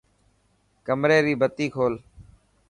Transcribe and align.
ڪمري 0.85 1.17
ري 1.25 1.33
بتي 1.41 1.67
کول. 1.75 1.93